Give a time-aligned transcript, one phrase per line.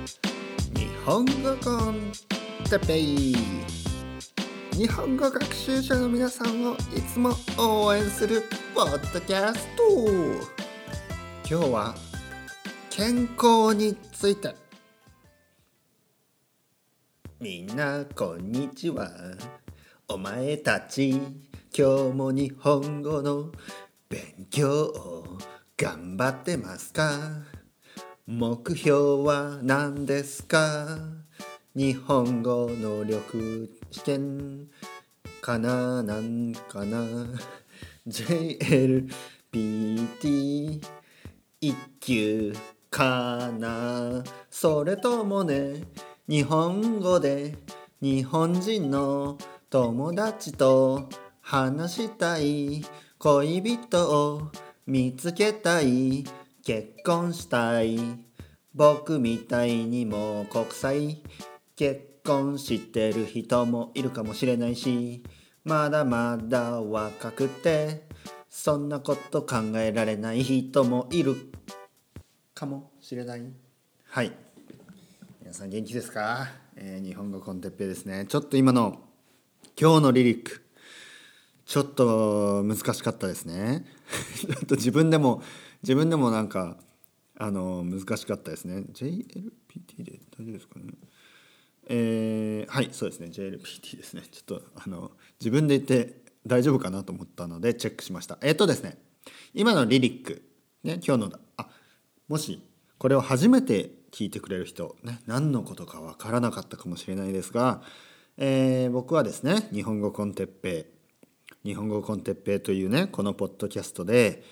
[0.00, 2.12] 日本語コン
[2.70, 3.36] テペイ。
[4.72, 8.44] 日本語学習者の皆さんをいつも応援する
[8.74, 9.82] ポッドキャスト。
[11.46, 11.94] 今日は
[12.88, 14.54] 健康について。
[17.38, 19.10] みんなこんにちは。
[20.08, 21.10] お前たち
[21.76, 23.52] 今日も日本語の
[24.08, 25.38] 勉強を
[25.76, 27.59] 頑張ってますか？
[28.32, 30.86] 目標は何ですか？
[31.74, 34.68] 日本語能力試験
[35.42, 36.00] かな？
[36.04, 37.26] なんかな
[38.06, 39.10] ？JLPT
[41.60, 42.54] 一級
[42.88, 44.22] かな？
[44.48, 45.82] それともね
[46.28, 47.56] 日本語で
[48.00, 49.38] 日本人の
[49.70, 51.08] 友達と
[51.40, 52.84] 話したい
[53.18, 54.52] 恋人を
[54.86, 56.22] 見つけたい
[56.64, 57.98] 結婚したい。
[58.74, 61.22] 僕みたいにも国際。
[61.76, 65.22] 結婚してる人もいるかもしれないし。
[65.64, 68.08] まだまだ若くて。
[68.50, 71.36] そんなこと考えられない人もいる
[72.52, 73.42] かもしれない。
[74.04, 74.32] はい。
[75.40, 78.26] 皆さん元気ですか、えー、日本語コンテッペですね。
[78.28, 79.00] ちょっと今の
[79.80, 80.64] 今日のリリック。
[81.70, 83.84] ちょっと難しかったですね。
[84.36, 85.40] ちょっと自分でも
[85.84, 86.76] 自分でもなんか
[87.38, 88.86] あの難しかったですね。
[88.92, 90.94] JLPT で大丈夫ですかね？
[91.86, 93.28] えー、はいそうですね。
[93.28, 94.22] JLPT ですね。
[94.32, 98.36] ちょっとあの自分で言って大丈夫かなと思ったのでチェックしました。
[98.42, 98.98] えっ、ー、とですね。
[99.54, 100.42] 今のリリック。
[100.82, 101.68] ね今日のあ
[102.26, 102.60] もし
[102.98, 107.80] これを初めて聞いてくれる人、ね、何のことかわからなかったかもしれないですが、
[108.38, 110.99] えー、僕はですね日本語コンテッペイ。
[111.64, 114.42] 日本語コンテッペイというねこのポッドキャストで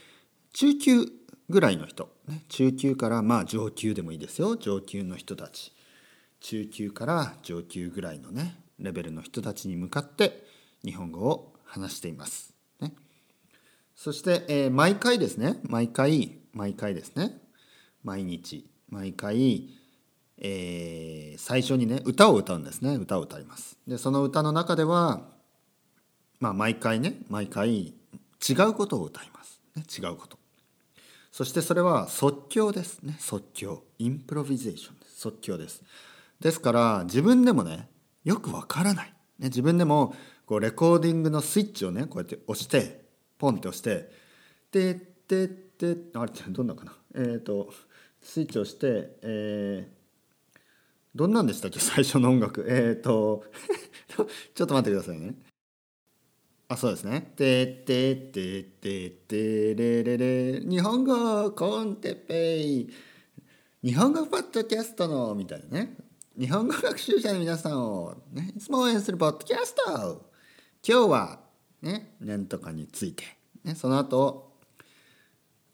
[0.52, 1.06] 中級
[1.48, 4.56] ぐらいの人、ね、中級からまあ上級でもいいですよ。
[4.56, 5.72] 上級の人たち。
[6.40, 10.44] 中級から上級ぐらいのねレベルの人たちに向かって
[10.84, 12.54] 日本語を話しています。
[12.80, 12.92] ね、
[13.96, 15.58] そして、えー、毎回ですね。
[15.64, 17.38] 毎回毎回ですね。
[18.04, 19.70] 毎日毎回、
[20.38, 22.94] えー、最初にね歌を歌うんですね。
[22.96, 23.78] 歌を歌います。
[23.86, 25.37] でその歌の中では
[26.40, 27.94] まあ毎回ね毎回
[28.48, 30.38] 違うことを歌います、ね、違うこと。
[31.32, 33.16] そしてそれは即興ですね。
[33.20, 33.84] 即興。
[33.98, 35.20] インプロビゼーションです。
[35.20, 35.82] 即興です。
[36.40, 37.88] ですから自分でもね
[38.24, 39.06] よくわからない、
[39.38, 40.14] ね、自分でも
[40.46, 43.04] こうレコーディングのスイッチをねこうやって押して
[43.38, 44.10] ポンって押して
[44.72, 44.94] 「で
[45.28, 46.92] でであれどんなかな。
[47.14, 47.72] えっ、ー、と
[48.20, 50.58] スイッチをして、えー、
[51.14, 51.78] どんなんでしたっけ？
[51.78, 52.64] 最初の音楽。
[52.68, 53.44] えっ、ー、と
[54.54, 55.34] ちょっと待ってくださいね。
[56.70, 60.60] あそうですね「てててててれれれ。
[60.60, 62.90] 日本語コンテペイ」
[63.82, 65.96] 日本語ポッドキャストのみたいなね。
[66.38, 70.30] 日本語学習者の皆さんを、ね、いつも応援するポッドキャスト。
[70.86, 71.40] 今日は
[71.80, 73.24] ねなんとかについて、
[73.64, 74.52] ね、その後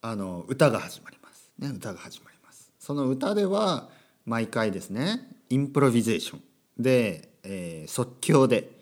[0.00, 2.70] あの歌が始まります、ね、歌が始まります。
[2.78, 3.90] その歌では
[4.26, 6.42] 毎回ですねインプロビゼーション
[6.78, 8.73] で、えー、即興で、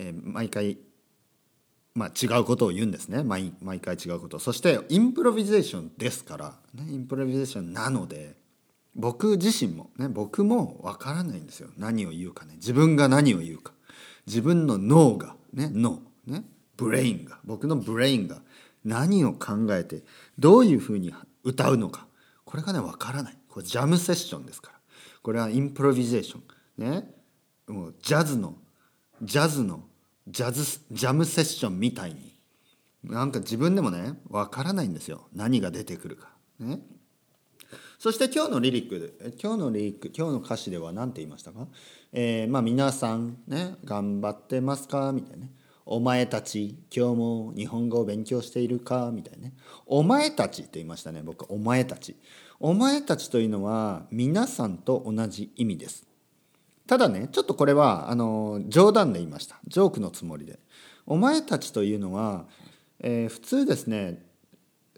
[0.00, 0.78] えー、毎回
[1.94, 3.24] まあ、違うことを言うんですね。
[3.24, 4.38] 毎回違うこと。
[4.38, 8.36] そしてインプロビゼーションですから、ね、インプロビゼーションなので
[8.94, 11.68] 僕自身もね僕もわからないんですよ。
[11.76, 12.54] 何を言うかね。
[12.54, 13.72] 自分が何を言うか。
[14.26, 16.44] 自分の脳がね脳ね
[16.76, 18.40] brain が僕の brain が
[18.84, 20.02] 何を考えて
[20.38, 21.12] どういうふうに
[21.42, 22.06] 歌うのか。
[22.44, 23.36] これがねわからない。
[23.48, 24.78] これジャムセッションですから。
[25.22, 27.10] これはインプロビゼーションね。
[27.66, 28.54] もうジャズの
[29.22, 29.84] ジャズの
[30.30, 32.30] ジャズジャムセッションみたいに。
[33.02, 35.28] なんか自分でもねわからないんですよ。
[35.34, 36.28] 何が出てくるか。
[36.58, 36.80] ね。
[37.98, 41.66] そして今日のリリック今日のリリック今日の歌詞では何て言いましたか、
[42.12, 45.12] えー、まあ皆さんね頑張ってますか？
[45.12, 45.52] みたいなね。
[45.86, 49.10] お前たち今日も日本語を勉強しているか？
[49.12, 49.54] みたいなね。
[49.86, 51.46] お前たちって言いましたね僕。
[51.52, 52.16] お前たち。
[52.58, 56.06] お前たちというのは皆さんと同じ意味です。
[56.90, 59.60] ただねちょっとこれはあの冗談で言いました。
[59.68, 60.58] ジョークのつもりで。
[61.06, 62.46] お前たちというのは、
[62.98, 64.20] えー、普通ですね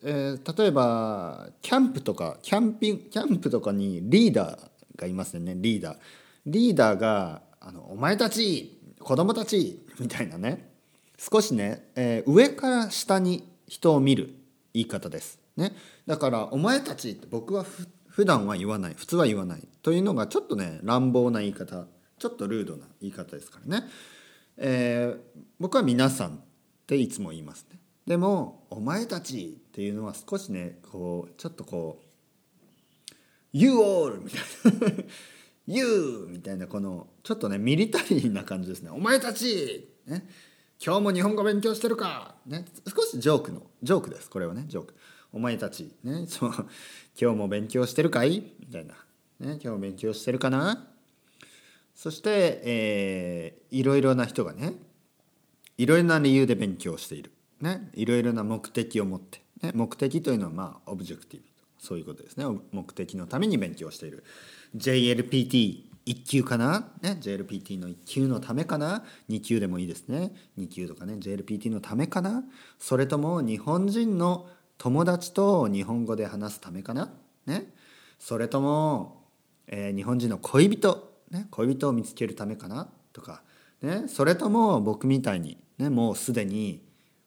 [0.03, 4.59] えー、例えばキャンプとかキャンピングキャンプとかにリーダー
[4.97, 5.99] がいますよねリーダー。
[6.47, 10.73] リーダーがあの「お前たち子供たち」みたいなね。
[11.19, 14.35] 少しね、えー、上から下に人を見る
[14.73, 15.39] 言い方です。
[15.59, 15.75] ね、
[16.07, 18.95] だから「お前たち」って僕はふ普段は言わない。
[18.95, 19.69] 普通は言わない。
[19.83, 21.87] というのがちょっとね乱暴な言い方
[22.19, 23.87] ちょっとルードな言い方ですからね、
[24.57, 26.41] えー、僕は「皆さん」っ
[26.87, 27.81] ていつも言いますね。
[28.07, 32.07] でも「お前たち」っていうのは少しねこうちょっとこう
[33.53, 34.19] You all!
[34.23, 35.05] みたいな
[35.67, 36.27] You!
[36.31, 40.27] みたいなこのちょっとねミリタリーな感じですねお前たち、ね、
[40.85, 44.95] 今日も日本語勉強してるか、ね、少しジョークのジョークですこれはねジョーク
[45.33, 46.53] お前たち、ね、そう
[47.21, 48.53] 今日も勉強してるかい？
[48.61, 48.95] みたいな、
[49.43, 50.89] ね、今日勉強してるかな？
[51.95, 54.75] そして、えー、いろいろな人がね
[55.77, 61.47] いろいろな理由で勉強している、ね、いろいろな目的を持って、ね、目的というのはまあオブジェクティブ
[61.79, 62.45] そういうことですね。
[62.71, 64.23] 目的のために勉強している。
[64.77, 70.33] JLPT 1級かな、ね、JLPT の1級のためかな？2級でもいいですね。
[70.59, 72.45] 2級とかね JLPT のためかな？
[72.79, 74.49] それとも日本人の
[74.79, 77.13] 友達と日本語で話すためかな、
[77.47, 77.73] ね、
[78.19, 79.22] それとも、
[79.75, 82.89] えー、日本人の恋人、ね、恋人を見つけるためかな？
[83.13, 83.43] とか、
[83.81, 86.83] ね、それとも僕みたいに、ね、もうすでに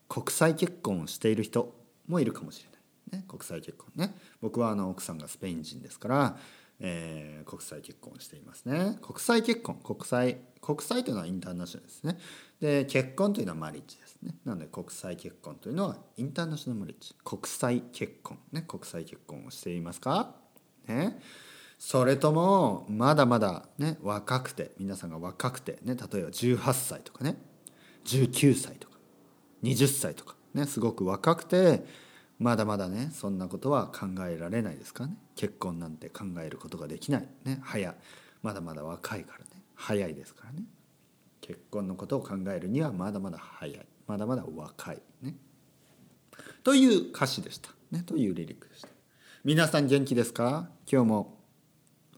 [0.08, 1.76] 国際結婚をしている人
[2.08, 2.70] もいるかもしれ
[3.12, 4.16] ない、ね、国際結婚ね。
[4.42, 6.38] 僕はあの奥さんがスペイン人ですから
[6.78, 8.98] えー、国際結婚をしていますね。
[9.02, 12.18] 国際結婚国際国際というのはインターナショナルですね。
[12.60, 14.36] で結婚というのはマリッジですね。
[14.44, 17.16] なので国際結婚というのはインターナショナルマリッジ。
[17.24, 20.36] 国際結婚ね国際結婚をしていますか？
[20.86, 21.18] ね。
[21.78, 27.38] それともまだまだね若くて皆さんが若くてね例えば18歳とかね
[28.06, 28.96] 19歳とか
[29.64, 31.86] 20歳とかねすごく若くて
[32.40, 35.18] まだまだねそんなことは考えられないですかね。
[35.36, 37.28] 結婚なんて考えることができない。
[37.44, 37.96] ね早
[38.42, 39.46] まだまだ若いからね。
[39.76, 40.64] 早いですからね。
[41.42, 43.86] 結婚のことを考えるにはまだまだ早い。
[44.08, 45.02] まだまだ若い。
[45.22, 45.36] ね。
[46.64, 47.70] という歌詞でした。
[47.92, 48.90] ねというリリックでした。
[49.44, 50.70] 皆さん元気ですか？
[50.92, 51.45] 今日も。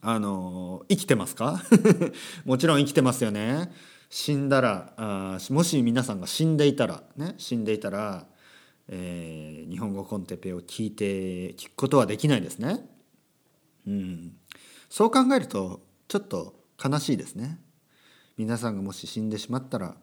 [0.00, 1.62] あの生きてますか？
[2.44, 3.72] もちろん生きてますよね
[4.10, 8.26] 死んだらあもし皆さんが死んでいたらね死んでいたら
[8.88, 12.88] えー、日本語コンテペを聞いて聞くことはできないですね。
[13.86, 14.32] うん、
[14.88, 17.60] そう考えるとちょっと悲しいですね。
[18.38, 19.96] 皆さんがもし死んでしまったら、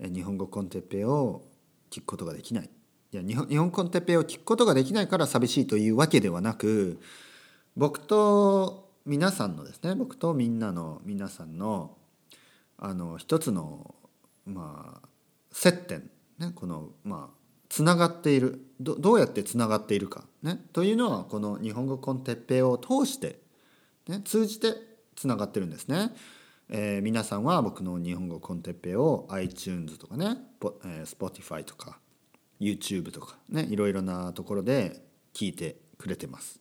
[0.00, 1.44] え、日本語コンテペを
[1.90, 2.70] 聞くことができない。
[3.12, 7.00] いや日本日本コンテペを聞くことができないから寂しいというわけではなく
[7.76, 11.96] 僕と皆さんのですね僕とみんなの皆さんの
[12.76, 13.94] あの一つの
[14.44, 15.08] まあ
[15.50, 17.38] 接点ねこのまあ
[17.70, 23.38] つながっているどどうやってつながっているか、ね、というのはこの日本語コンテッペイを通して、
[24.08, 24.74] ね、通じて
[25.16, 26.14] つながってるんですね。
[26.68, 30.36] えー、皆さんは僕の日本語コンテッペイを iTunes とかね、
[30.84, 31.98] えー、Spotify とか
[32.60, 35.02] YouTube とかねいろいろなところで
[35.32, 36.60] 聞いてくれてます。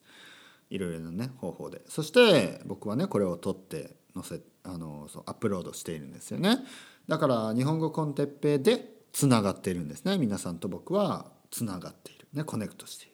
[0.69, 1.81] いろいろなね方法で。
[1.87, 6.59] そして僕はねこれを撮って載せあのそうアップロードしているんですよね。
[7.07, 10.17] だから日本語コンテッペでつながっているんですね。
[10.17, 12.27] 皆さんと僕はつながっている。
[12.33, 13.13] ねコネクトしている。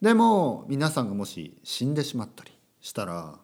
[0.00, 3.38] でも皆さんがもし死んでしまったりしたら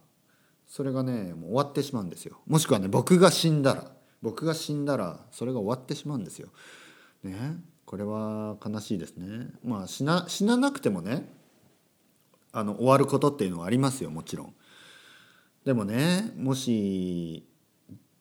[0.66, 2.38] それがねもう終わってしまうんですよ。
[2.46, 6.48] もしくはね僕が死んだら僕が死んだらそれが終わってしまうんですよ。
[7.22, 7.56] ね
[7.86, 9.48] これは悲しいですね。
[9.64, 11.37] まあ死な死ななくてもね
[12.52, 14.54] あの終わることっていうのはありますよもちろん。
[15.64, 17.46] でもねもし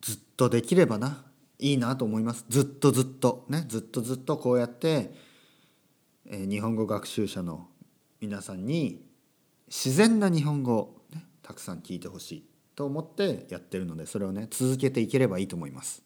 [0.01, 1.23] ずっとできればな
[1.59, 2.45] いいなと思います。
[2.49, 3.45] ずっとずっと。
[3.49, 5.13] ねずっとずっとこうやって、
[6.25, 7.67] えー、日本語学習者の
[8.19, 9.05] 皆さんに
[9.67, 12.43] 自然な日本語を、ね、たくさん聞いてほしい
[12.75, 16.03] と思ってやってるのでそれをね続けていければいいと思います。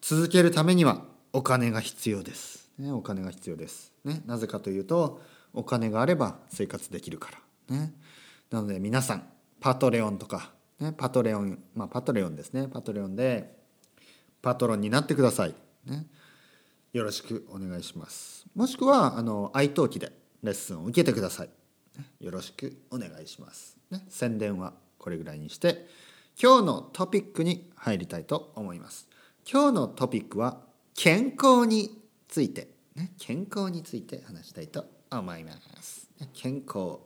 [0.00, 5.20] 続けるためにはお金が必要です、ね、お金が必要です、ね、なぜかというと
[5.54, 7.30] お金があれば生活できるか
[7.68, 7.92] らね
[8.50, 9.28] なので皆さん
[9.60, 13.54] パトレオンとか、ね、パトレオンまあパトレオンですねパトレオンで
[14.44, 15.54] パトロンになってください。
[15.86, 16.06] ね、
[16.92, 18.44] よろしくお願いします。
[18.54, 21.48] もしくはあの愛登記でレッスンを受けてください。
[21.96, 23.78] ね、よろしくお願いします。
[23.90, 25.86] ね、宣伝はこれぐらいにして
[26.40, 29.08] 今日のトピックに入りたいと思います。
[29.50, 30.60] 今日のトピックは
[30.94, 34.84] 健康について、ね、健康について話したいと
[35.18, 36.08] 思います。
[36.32, 36.98] 健康。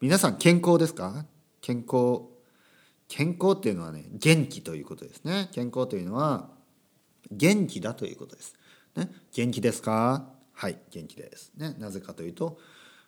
[0.00, 1.26] 皆さん健康ですか？
[1.60, 2.22] 健康。
[3.06, 5.48] 健康っていうのはね元気ということですね。
[5.52, 6.50] 健康というのは
[7.30, 8.54] 元気だということです、
[8.96, 10.30] ね、元気ですか？
[10.52, 12.58] はい元気です、ね、なぜかというと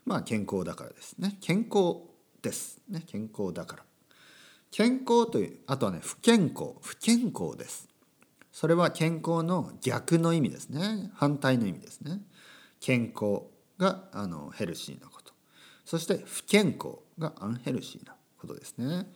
[0.05, 1.17] まあ健康だからです。
[1.19, 1.39] ね？
[1.41, 2.01] 健康
[2.43, 3.83] です、ね、健康だから。
[4.71, 6.75] 健康というあとはね不健康。
[6.83, 7.89] 不健康です。
[8.53, 11.11] それは健康の逆の意味ですね。
[11.15, 12.21] 反対の意味ですね。
[12.81, 13.43] 健康。
[13.79, 15.33] があのヘルシーなこと。
[15.85, 19.07] そして不健康がアンヘルシーなことですね。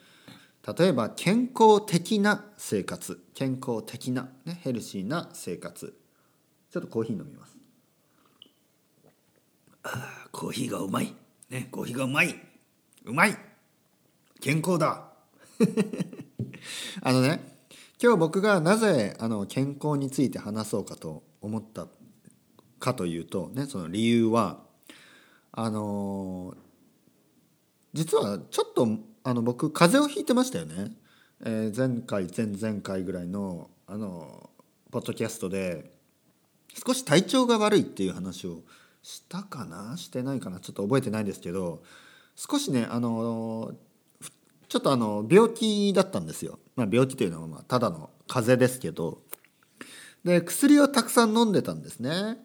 [0.78, 3.20] 例えば健康的な生活。
[3.34, 5.94] 健康的な、ね、ヘルシーな生活。
[6.70, 7.56] ちょっとコーヒー飲みます。
[9.82, 11.14] あコーヒーがうまい。
[11.48, 12.34] ねコーヒーがうまい。
[13.04, 13.36] うまい。
[14.40, 15.12] 健康だ。
[17.02, 17.58] あのね
[18.02, 21.86] 今日僕がなぜあの健康について話そうかと思った
[22.80, 24.58] かというとねその理由は
[25.52, 26.56] あの
[27.92, 28.88] 実はちょっと
[29.22, 30.90] あの僕風邪をひいてましたよね、
[31.44, 34.50] えー、前回前々回ぐらいのあの
[34.90, 35.92] ポッドキャストで
[36.84, 38.62] 少し体調が悪いっていう話を
[39.02, 39.96] したかな？
[39.96, 40.58] してないかな？
[40.58, 41.82] ちょっと覚えてないですけど
[42.34, 43.74] 少しねあの
[44.68, 49.22] ちょっとあの病気だったんですよ、まあ、病気というのはまあただの風邪ですけど。
[50.22, 52.36] で薬をたくさん飲んでたんですね。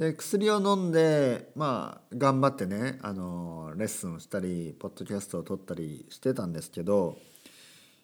[0.00, 7.18] で薬を飲んでまあ頑張ってねあのレッスンをしたりポッドキャストを撮ったりしてたんですけど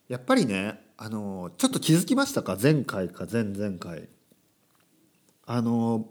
[0.07, 2.59] やっぱりねあのちょっと気づきましたか？
[2.63, 4.11] 前回か前々回。
[5.47, 6.07] あの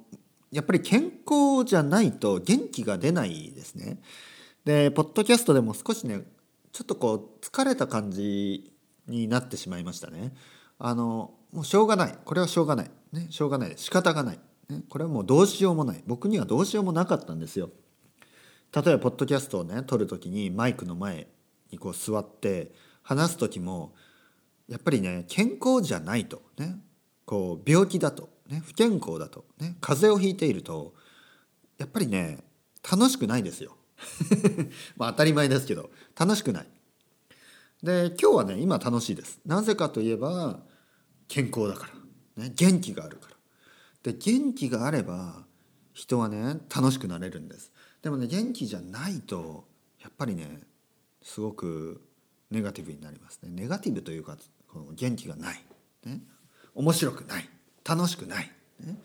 [0.51, 3.99] やっぱり健康じゃないと元気が出ないですね。
[4.63, 6.21] でポッドキャストでも少しね
[6.71, 8.71] ちょっとこう疲れた感じ
[9.07, 10.33] になってしまいましたね。
[10.79, 12.17] あのもうしょうがない。
[12.25, 13.73] これはしょうがない、ね、しょうがない。
[13.75, 17.69] 仕方がない、ね、これはもうどうしようもない僕にはどうしようもなかったんですよ。
[18.75, 21.27] 例えばポッドキャストをね撮る時にマイクの前
[21.71, 22.71] にこう座って
[23.03, 23.93] 話す時も
[24.67, 26.77] やっぱりね健康じゃないとね
[27.25, 30.93] こう病気だとね、不健康だと、ね、風邪をひいていると
[31.77, 32.39] やっぱりね
[32.89, 33.75] 楽しくないですよ。
[34.97, 36.67] まあ当たり前ですけど楽しくない。
[37.81, 39.39] で今日はね今楽しいです。
[39.45, 40.63] なぜかといえば
[41.27, 41.89] 健康だか
[42.37, 43.34] ら、ね、元気があるから。
[44.05, 45.45] で元気があれば
[45.93, 47.71] 人はね楽しくなれるんです。
[48.03, 49.65] でもね元気じゃないと
[49.99, 50.61] やっぱりね
[51.23, 52.01] すごく
[52.51, 53.49] ネガティブになりますね。
[53.49, 54.37] ネガティブというか
[54.71, 55.65] この元気がない、
[56.05, 56.21] ね、
[56.75, 57.49] 面白くない。
[57.83, 58.99] 楽しくない、ね、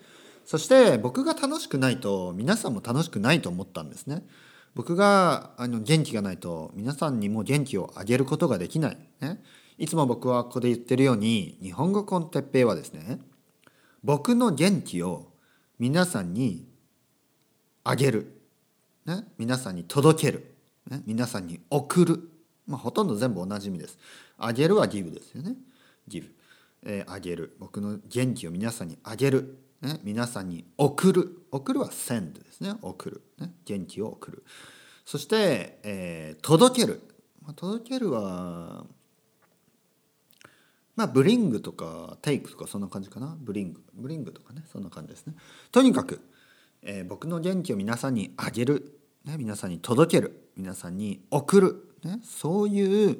[0.45, 4.23] そして僕が楽しくないと皆さんも楽しくないと思ったんですね。
[4.75, 9.43] 僕があの元気がないと皆さんにも元気をあげることができない、ね、
[9.79, 13.19] いつも僕はここで言ってるように日本語コンテッペイはですね
[14.03, 15.31] 僕の元気を
[15.79, 16.67] 皆さんに
[17.83, 18.41] あげる、
[19.05, 20.53] ね、皆さんに届ける、
[20.89, 22.29] ね、皆さんに送る、
[22.67, 23.97] まあ、ほとんど全部同じ意味です。
[24.37, 25.55] あげるはギブですよね。
[26.07, 26.29] ギブ。
[26.83, 27.55] えー、あげる。
[27.59, 31.37] 僕の元気を皆さんにあげる、ね、皆さんに送る。
[31.51, 32.73] 送るは send ですね。
[32.81, 34.43] 送る、ね、元気を送る。
[35.05, 37.01] そして、えー、届ける、
[37.41, 38.85] まあ、届けるは
[40.95, 43.35] まあブリングとかテイクとかそんな感じかな？
[43.39, 43.81] ブリング。
[43.93, 45.35] ブリングとかねそんな感じですね。
[45.71, 46.21] とにかく、
[46.81, 50.49] えー、僕の元気を皆さんにあげる、ね、皆さんに届ける。
[50.57, 53.17] 皆さんに送る、ね、そういう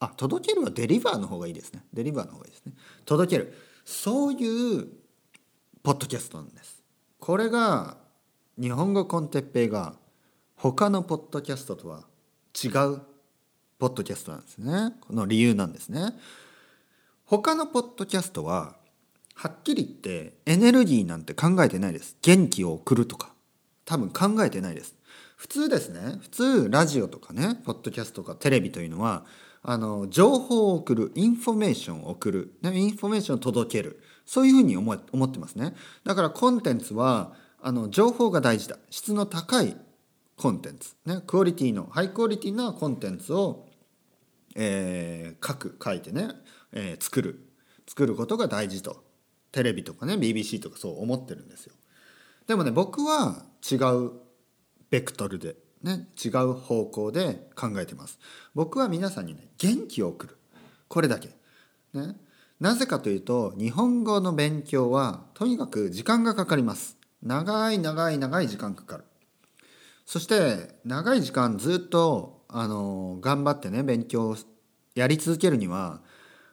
[0.00, 1.84] あ届けるはデリバーの方がいいですね。
[1.92, 2.72] デリバーの方がいいですね。
[3.04, 3.54] 届ける。
[3.84, 4.88] そういう
[5.82, 6.82] ポッドキャストなんです。
[7.20, 7.98] これが
[8.58, 9.94] 日本語コンテッペイが
[10.56, 12.04] 他のポッドキャストとは
[12.54, 13.02] 違う
[13.78, 14.94] ポッドキャストなんですね。
[15.00, 16.14] この理由なんですね。
[17.26, 18.76] 他のポッドキャストは
[19.34, 22.16] はっきり言ってエネルギーなんて考えてないです。
[22.22, 23.32] 元気を送るとか。
[23.86, 24.94] 多分考えてないです。
[25.36, 26.18] 普通ですね。
[26.20, 29.24] 普通ラジオとかねポッドキャストとかテレビというのは
[29.62, 34.02] あの情報を送るインフォメーションを送る、ね、インフォメーションを届ける。
[34.26, 35.74] そういうふうに思思ってますね。
[36.04, 38.76] だからコンテンツはあの情報が大事だ。
[38.90, 39.76] 質の高い
[40.36, 43.66] コンテンツ、ね、クオリティのハイクオリティなコンテンツを、
[44.54, 46.28] えー、書く書いてね、
[46.74, 47.48] えー、作る
[47.86, 49.02] 作ることが大事と
[49.52, 51.74] テレビとかね BBC とかそう思ってるんですよ
[52.46, 54.12] でもね僕は違う
[54.90, 58.18] ベクトルでね、違う方向で考えてます。
[58.54, 60.38] 僕は皆さんにね元気を送る
[60.88, 61.28] これだけ。
[61.92, 62.16] ね、
[62.58, 66.96] なぜかというと日本語の勉強はとにかく時間がかかります。
[67.22, 69.04] 長い長い長い時間かかる。
[70.06, 74.36] そして長い時間ずっとあの頑張ってね勉強
[74.94, 76.00] やり続けるには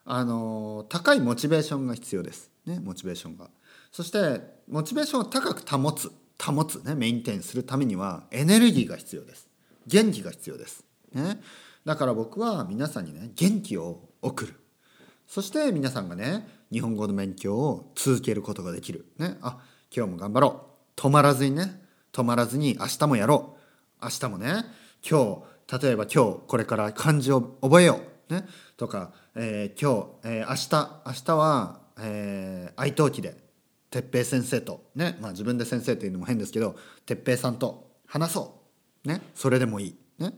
[0.06, 2.52] あの高いモチベーションが必要です。
[2.66, 3.50] ね、モチベーションが。
[3.92, 6.12] そしてモチベーションを高く保つ。
[6.42, 6.84] 保つ。
[6.84, 9.48] ねメインテインするためにはエネルギーが必要です。
[9.88, 11.42] 元気が必要です、ね、
[11.86, 14.56] だから僕は皆さんにね元気を送る。
[15.28, 19.06] そして皆さんがね日本語の勉強を続けることができる。
[19.18, 19.38] ね。
[19.42, 19.60] あ
[19.96, 20.66] 今日も頑張ろ
[20.98, 21.00] う。
[21.00, 21.82] 止まらずにね。
[22.12, 23.56] 止まらずに明日もやろ
[24.02, 24.04] う。
[24.04, 24.66] 明日もね
[25.08, 28.34] 今日例えば今日これから漢字を覚えよう。
[28.34, 28.46] ね。
[28.78, 33.38] とか、えー、今日、えー、明日明日は、えー、愛登記で
[33.90, 38.62] 哲平先生とね、まあ、自分で先生っていうのも変ですけど哲平さんと話そ
[39.06, 39.08] う。
[39.08, 39.96] ねそれでもいい。
[40.20, 40.34] ね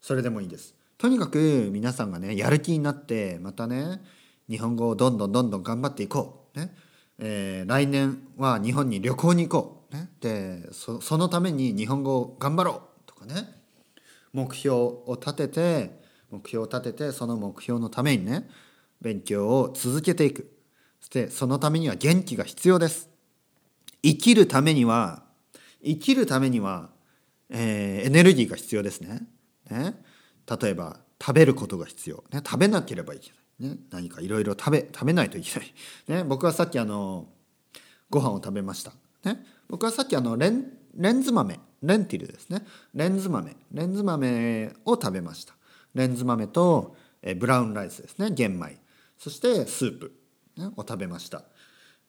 [0.00, 0.74] それでもいいです。
[0.98, 4.02] とにかく皆さんがねやる気になってまたね
[4.48, 6.58] 日本語をどんどんどんどん頑張っていこう。
[6.58, 6.74] ね
[7.18, 13.06] えー、来年は日本に旅行に行こう、ね、でそそのために日本語を頑張ろう。
[13.06, 13.48] とかね
[14.32, 18.48] 目標を立てて目標を立ててその目標のためにね
[19.00, 20.52] 勉強を続けていく。
[21.00, 23.08] そしてそのためには元気が必要です。
[24.02, 25.22] 生きるためには
[25.84, 26.90] 生きるためには、
[27.50, 29.26] えー、エネルギーが必要ですね。
[29.70, 29.94] ね。
[30.60, 33.30] 例えば食べることが必要、ね、食べなければいけ
[33.60, 35.74] ない、ね、何かいろいろ食べ食べないといけない、
[36.22, 37.26] ね、僕はさっきあの
[38.10, 38.92] ご飯を食べました、
[39.24, 41.60] ね、僕はさっきあのレンレンズ豆。
[41.82, 42.62] レンティルですね。
[42.94, 43.54] レンズ豆。
[43.72, 45.54] レンズ豆を食べました。
[45.96, 48.78] レンズ豆とえブラウンライスですね玄米。
[49.18, 50.12] そしてスープ、
[50.56, 51.42] ね、を食べました、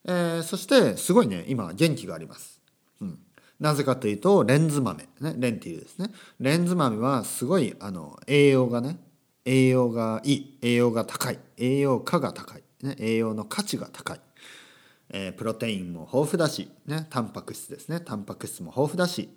[0.06, 2.62] えー、そしてすごいね今元気があります、
[3.00, 3.20] うん、
[3.60, 6.12] なぜかというとレンズ豆、ね、レンティルですね。
[6.40, 9.00] レンズ豆はすごいあの栄養がね
[9.46, 14.20] 栄養がいい栄養が高い栄養価が高い、ね、栄養の価値が高い。
[15.10, 18.02] えー、プロテインも豊富だし、ね、タンパク質ですね。
[18.02, 19.30] タンパク質も豊富だし、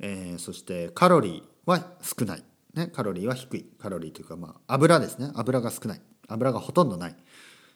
[0.00, 2.42] えー、そしてカロリーは少ない、
[2.74, 3.66] ね、カロリーは低い。
[3.78, 5.30] カロリーというか、まあ、油ですね。
[5.34, 6.00] 油が少ない。
[6.28, 7.16] 油がほとんどない。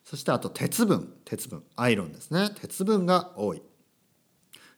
[0.04, 1.14] そしてあと鉄分。
[1.24, 1.64] 鉄分。
[1.76, 2.50] アイロンですね。
[2.60, 3.62] 鉄分が多い。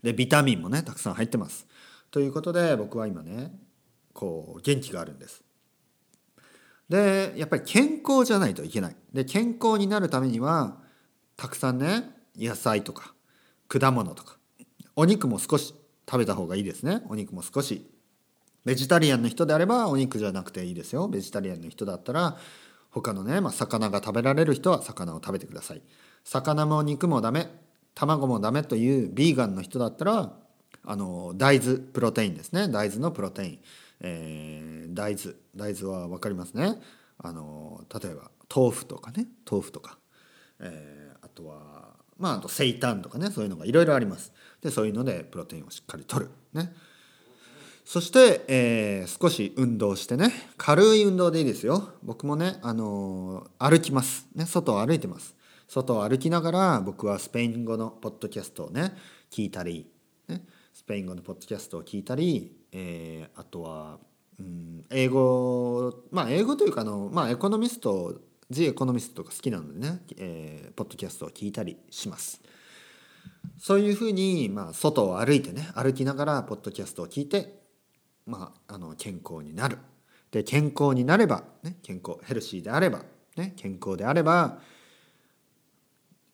[0.03, 1.67] でビタミンもねたくさん入ってます。
[2.11, 3.53] ということで僕は今ね
[4.13, 5.43] こう元気があるんです。
[6.89, 8.97] でやっぱり健康じゃないといけない。
[9.13, 10.79] で健康になるためには
[11.37, 13.15] たくさんね野菜とか
[13.69, 14.39] 果物とか
[14.97, 15.75] お肉も少し
[16.09, 17.03] 食べた方がいいですね。
[17.09, 17.91] お肉も少し
[18.69, 21.09] ベジタリアンの人であればお肉じゃなくていいですよ。
[21.09, 22.37] ベジタリアンの人だったら
[22.91, 25.81] 他のね、まあ、魚が食べられる人は魚を食べてください。
[26.23, 27.49] 魚も肉もダメ
[27.95, 30.35] 卵もダメというビーガンの人だったら
[30.85, 32.69] あの大豆プロテインですね。
[32.69, 33.59] 大豆のプロテイン、
[34.01, 35.35] えー、大豆。
[35.57, 36.79] 大豆は分かりますね。
[37.17, 39.29] あの例えば豆腐とかね。
[39.51, 39.97] 豆腐とか、
[40.61, 43.31] えー、あとはまああと生炭とかね。
[43.31, 44.31] そういうのがいろいろあります。
[44.61, 46.29] でそういうのでプロテインをしっかりとる。
[46.53, 46.71] ね。
[47.91, 50.31] そして、えー、少し運動してね。
[50.59, 51.95] 軽い運動でいいですよ。
[52.03, 54.45] 僕もね、あのー、歩きますね。
[54.45, 55.35] 外を歩いてます。
[55.69, 58.93] 外を歩きながら僕はスペイン語のポッドキャストをね
[59.31, 59.91] 聞いたり、
[60.29, 60.43] ね、
[60.75, 63.99] スペイン語のポッドキャストを聞いたり、えー、あとは、
[64.39, 72.43] うん、英語まあ英語というかあの、まあ、エコノミストジエコノミストとか好きなのでね、えー、ポッドキャストを聞いたりします。
[73.59, 77.58] そういうふうに、まあ、外を歩いてね歩きながらポッドキャストを聞いて、
[78.29, 79.79] まあ、あの健康になる。
[80.31, 83.03] で健康になれば、ね、健康ヘルシーであれば、
[83.37, 84.59] ね、健康であれば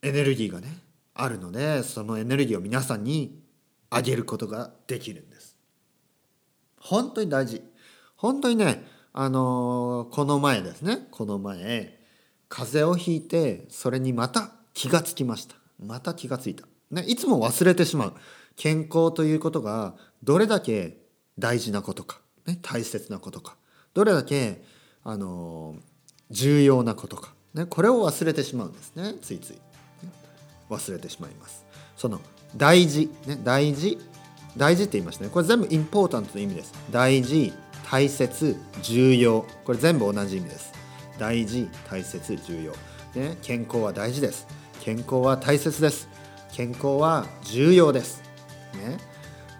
[0.02, 0.66] エネルギーがね
[1.14, 3.40] あるのでそのエネルギーを皆さんに
[3.90, 5.56] あげることができるんです。
[6.80, 7.62] 本当に大事。
[8.16, 12.00] 本当にねあのこの前ですねこの前
[12.48, 18.14] 風邪をひいてそれにまた気がつきましたまた気がついた、ね、いつも忘れてしまう
[18.56, 21.03] 健康ということがどれだけ
[21.38, 23.56] 大事なことか、ね、大切なことか
[23.92, 24.62] どれだけ
[25.02, 25.76] あの
[26.30, 29.60] 重要なことか、ね、これを忘れてしまうんですねついつい、ね、
[30.70, 31.64] 忘れてしまいます。
[31.96, 32.20] その
[32.56, 33.98] 大事、ね、大事
[34.56, 35.30] 大事って言いましたね。
[35.30, 36.72] これ全部インポータントの意味です。
[36.90, 37.52] 大事
[37.90, 39.44] 大切重要。
[39.64, 40.72] これ全部同じ意味です。
[41.18, 42.72] 大事大切重要、
[43.20, 44.46] ね、健康は大事です。
[44.80, 46.08] 健康は大切です。
[46.54, 48.22] 健康は重要です、
[48.74, 48.96] ね、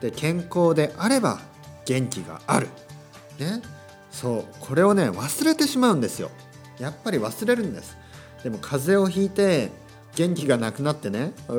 [0.00, 1.40] で健康であれば
[1.84, 2.68] 元気がある、
[3.38, 3.62] ね、
[4.10, 6.30] そうこれをね忘れてしまうんですよ。
[6.78, 7.96] やっぱり忘れるんです。
[8.42, 9.70] でも風邪をひいて
[10.16, 11.54] 元気がなくなってね「も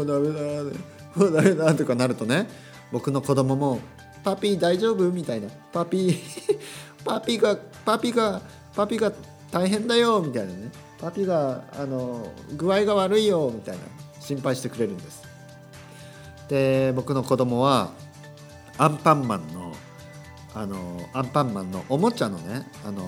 [0.00, 0.70] うダメだ
[1.14, 2.48] もうダメだ」とかなるとね
[2.92, 3.80] 僕の子供も
[4.22, 6.18] 「パピー大丈夫?」みたいな「パピー
[7.04, 8.40] パピがパピが
[8.74, 9.12] パピが
[9.50, 10.20] 大変だよ？
[10.20, 10.70] みたいなね。
[11.00, 12.26] パピがあの
[12.56, 13.50] 具合が悪いよ？
[13.54, 13.82] みたいな。
[14.20, 15.22] 心配してくれるんです。
[16.48, 17.90] で僕の子供は
[18.78, 19.72] アンパンマンの
[20.54, 23.02] あのアンパンマンのおもちゃのねあの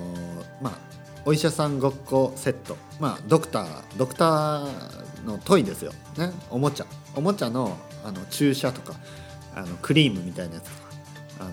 [0.60, 0.78] まあ
[1.24, 2.76] お医者さんごっこセット。
[3.00, 5.92] まあドクタードクターのトイですよ。
[6.16, 6.86] ねおもちゃ。
[7.16, 8.94] おもちゃのあの注射とか
[9.54, 10.86] あのクリームみたいなやつとか。
[11.40, 11.50] あの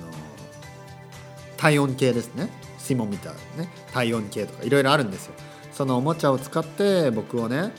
[1.58, 2.50] 体温計ですね。
[2.78, 3.70] シモみたいなね。
[3.92, 5.34] 体温計とかいろいろあるんですよ。
[5.72, 7.72] そのおもちゃを使って僕をね、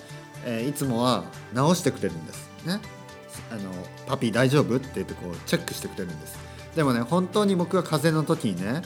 [0.45, 2.51] えー、いつもは直してくれるんです。
[2.67, 2.81] ね。
[3.55, 3.71] あの
[4.07, 4.77] パピー大丈夫？
[4.77, 6.39] って言ってこうチェックしてくれるんです。
[6.75, 8.83] でもね本当に僕が風邪の時にね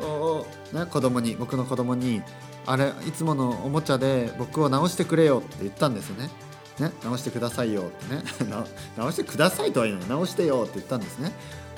[0.00, 2.22] おね子供に僕の子供に
[2.66, 6.30] あれいつものおもちゃで僕を直してくれよって言ったんですよね。
[6.78, 8.22] ね直してくださいよってね。
[8.96, 11.32] 直してくださいとは言うの直してよって言ったんですね。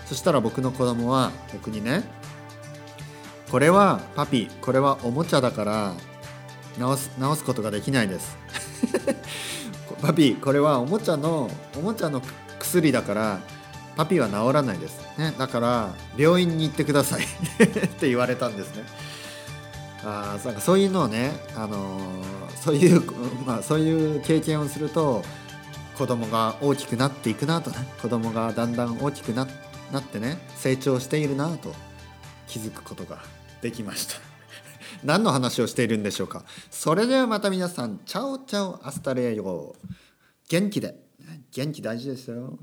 [0.04, 2.04] そしたら僕の子供は僕にね
[3.50, 5.94] これはパピこれはおもちゃだから
[6.78, 8.36] 直す直すことができないです。
[10.04, 12.20] パピこれはおもちゃのおもちゃの
[12.58, 13.40] 薬だから
[13.96, 17.22] パピは治らないです、ね、だから病院に行ってください。
[17.64, 18.82] って言われたんですね。
[20.04, 23.02] あなんかそういうのをね、あのー、そういう、
[23.46, 25.22] まあ、そういう経験をすると
[25.96, 27.76] 子供が大きくなっていくなとね。
[28.02, 29.46] 子供がだんだん大きくな
[29.92, 31.72] なってね成長しているなと
[32.48, 33.18] 気づくことが
[33.62, 34.33] できました。
[35.02, 36.44] 何の話をしているんでしょうか。
[36.70, 38.00] それではまた皆さん。
[38.04, 39.74] Ciao ciao hasta luego
[40.48, 40.94] 元気で。
[41.52, 42.58] 元気大事ですよ。